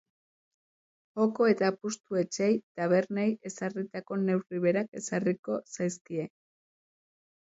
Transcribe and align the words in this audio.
Joko 1.19 1.47
eta 1.49 1.67
apustu 1.73 2.17
etxeei 2.21 2.55
tabernei 2.79 3.27
ezarritako 3.49 4.17
neurri 4.23 4.61
berak 4.65 4.89
ezarriko 5.01 5.59
zaizkie. 5.75 6.25